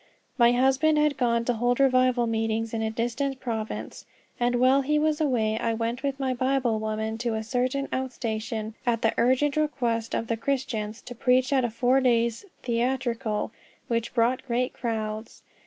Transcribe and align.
My 0.35 0.53
husband 0.53 0.97
had 0.97 1.15
gone 1.15 1.45
to 1.45 1.53
hold 1.53 1.79
revival 1.79 2.25
meetings 2.25 2.73
in 2.73 2.81
a 2.81 2.89
distant 2.89 3.39
province, 3.39 4.07
and 4.39 4.55
while 4.55 4.81
he 4.81 4.97
was 4.97 5.21
away 5.21 5.59
I 5.59 5.75
went 5.75 6.01
with 6.01 6.19
my 6.19 6.33
Bible 6.33 6.79
woman 6.79 7.19
to 7.19 7.35
a 7.35 7.43
certain 7.43 7.87
out 7.93 8.11
station 8.11 8.73
at 8.83 9.03
the 9.03 9.13
urgent 9.19 9.55
request 9.57 10.15
of 10.15 10.25
the 10.25 10.37
Christians, 10.37 11.03
to 11.03 11.13
preach 11.13 11.53
at 11.53 11.63
a 11.63 11.69
four 11.69 12.01
days' 12.01 12.45
"theatrical," 12.63 13.51
which 13.89 14.15
brought 14.15 14.43
great 14.47 14.73
crowds. 14.73 15.43